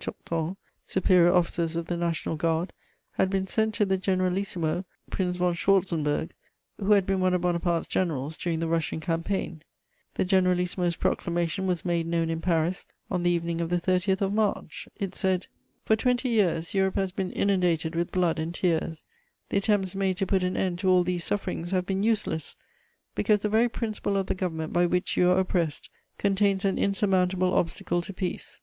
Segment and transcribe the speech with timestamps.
[0.00, 0.56] Tourton,
[0.86, 2.72] superior officers of the National Guard,
[3.18, 6.30] had been sent to the Generalissimo, Prince von Schwarzenberg,
[6.78, 9.62] who had been one of Bonaparte's generals during the Russian campaign.
[10.14, 14.32] The Generalissimo's proclamation was made known in Paris on the evening of the 30th of
[14.32, 14.88] March.
[14.98, 15.48] It said:
[15.84, 19.04] "For twenty years Europe has been inundated with blood and tears:
[19.50, 22.56] the attempts made to put an end to all these sufferings have been useless,
[23.14, 27.52] because the very principle of the government by which you are oppressed contains an insurmountable
[27.52, 28.60] obstacle to peace.